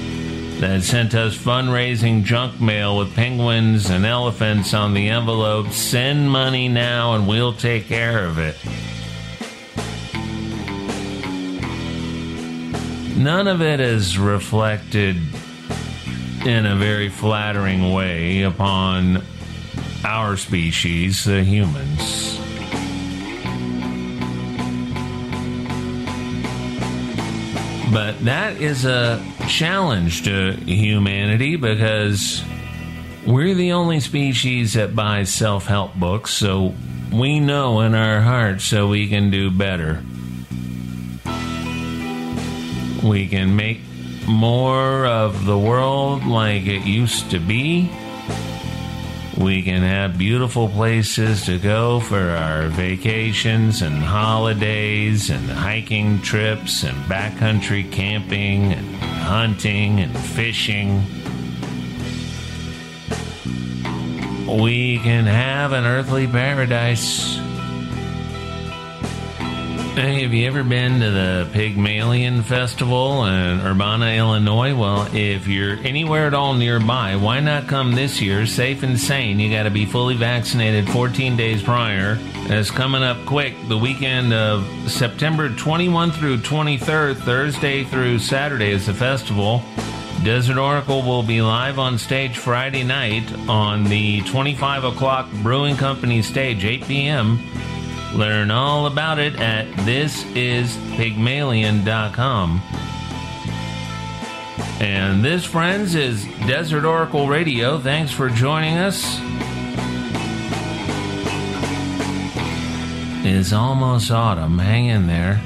that 0.60 0.82
sent 0.82 1.14
us 1.14 1.36
fundraising 1.36 2.22
junk 2.22 2.60
mail 2.60 2.98
with 2.98 3.14
penguins 3.14 3.90
and 3.90 4.06
elephants 4.06 4.72
on 4.72 4.94
the 4.94 5.08
envelope. 5.08 5.72
Send 5.72 6.30
money 6.30 6.68
now 6.68 7.14
and 7.14 7.26
we'll 7.26 7.52
take 7.52 7.88
care 7.88 8.24
of 8.24 8.38
it. 8.38 8.56
none 13.20 13.48
of 13.48 13.60
it 13.60 13.80
is 13.80 14.18
reflected 14.18 15.16
in 16.46 16.64
a 16.64 16.74
very 16.74 17.10
flattering 17.10 17.92
way 17.92 18.42
upon 18.42 19.22
our 20.06 20.38
species, 20.38 21.24
the 21.24 21.44
humans. 21.44 22.29
But 27.92 28.24
that 28.24 28.60
is 28.60 28.84
a 28.84 29.20
challenge 29.48 30.22
to 30.24 30.52
humanity 30.52 31.56
because 31.56 32.42
we're 33.26 33.54
the 33.54 33.72
only 33.72 33.98
species 33.98 34.74
that 34.74 34.94
buys 34.94 35.34
self 35.34 35.66
help 35.66 35.96
books, 35.96 36.32
so 36.32 36.72
we 37.12 37.40
know 37.40 37.80
in 37.80 37.96
our 37.96 38.20
hearts 38.20 38.64
so 38.64 38.88
we 38.88 39.08
can 39.08 39.30
do 39.30 39.50
better. 39.50 40.02
We 43.02 43.26
can 43.26 43.56
make 43.56 43.80
more 44.28 45.06
of 45.06 45.44
the 45.44 45.58
world 45.58 46.24
like 46.24 46.66
it 46.66 46.86
used 46.86 47.30
to 47.32 47.40
be. 47.40 47.90
We 49.40 49.62
can 49.62 49.80
have 49.80 50.18
beautiful 50.18 50.68
places 50.68 51.46
to 51.46 51.58
go 51.58 51.98
for 52.00 52.20
our 52.20 52.68
vacations 52.68 53.80
and 53.80 53.96
holidays 53.96 55.30
and 55.30 55.48
hiking 55.48 56.20
trips 56.20 56.84
and 56.84 56.94
backcountry 57.06 57.90
camping 57.90 58.74
and 58.74 58.96
hunting 58.96 59.98
and 60.00 60.14
fishing. 60.14 61.02
We 64.62 64.98
can 64.98 65.24
have 65.24 65.72
an 65.72 65.86
earthly 65.86 66.26
paradise. 66.26 67.39
Hey, 70.00 70.22
have 70.22 70.32
you 70.32 70.46
ever 70.46 70.64
been 70.64 70.98
to 71.00 71.10
the 71.10 71.48
Pygmalion 71.52 72.42
Festival 72.42 73.26
in 73.26 73.60
Urbana, 73.60 74.06
Illinois? 74.06 74.74
Well, 74.74 75.06
if 75.14 75.46
you're 75.46 75.76
anywhere 75.76 76.26
at 76.26 76.32
all 76.32 76.54
nearby, 76.54 77.16
why 77.16 77.40
not 77.40 77.68
come 77.68 77.92
this 77.92 78.18
year, 78.18 78.46
safe 78.46 78.82
and 78.82 78.98
sane? 78.98 79.38
You 79.38 79.50
got 79.50 79.64
to 79.64 79.70
be 79.70 79.84
fully 79.84 80.16
vaccinated 80.16 80.88
14 80.88 81.36
days 81.36 81.62
prior. 81.62 82.16
It's 82.46 82.70
coming 82.70 83.02
up 83.02 83.26
quick 83.26 83.54
the 83.68 83.76
weekend 83.76 84.32
of 84.32 84.66
September 84.90 85.50
21 85.50 86.12
through 86.12 86.38
23rd, 86.38 87.18
Thursday 87.18 87.84
through 87.84 88.20
Saturday 88.20 88.70
is 88.70 88.86
the 88.86 88.94
festival. 88.94 89.62
Desert 90.24 90.56
Oracle 90.56 91.02
will 91.02 91.22
be 91.22 91.42
live 91.42 91.78
on 91.78 91.98
stage 91.98 92.38
Friday 92.38 92.84
night 92.84 93.30
on 93.50 93.84
the 93.84 94.22
25 94.22 94.84
o'clock 94.84 95.30
Brewing 95.42 95.76
Company 95.76 96.22
stage, 96.22 96.64
8 96.64 96.84
p.m. 96.86 97.38
Learn 98.14 98.50
all 98.50 98.86
about 98.86 99.18
it 99.18 99.40
at 99.40 99.66
thisispygmalion.com. 99.68 102.62
And 104.80 105.24
this, 105.24 105.44
friends, 105.44 105.94
is 105.94 106.24
Desert 106.46 106.84
Oracle 106.84 107.28
Radio. 107.28 107.78
Thanks 107.78 108.10
for 108.10 108.28
joining 108.30 108.78
us. 108.78 109.20
It's 113.22 113.52
almost 113.52 114.10
autumn. 114.10 114.58
Hang 114.58 114.86
in 114.86 115.06
there. 115.06 115.40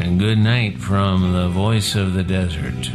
And 0.00 0.18
good 0.18 0.38
night 0.38 0.78
from 0.78 1.32
the 1.32 1.48
voice 1.48 1.94
of 1.94 2.14
the 2.14 2.24
desert. 2.24 2.90